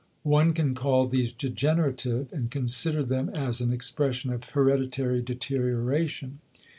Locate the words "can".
0.55-0.73